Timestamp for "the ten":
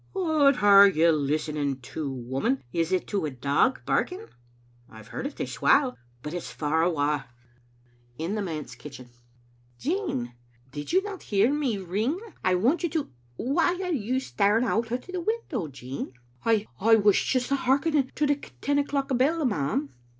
18.25-18.79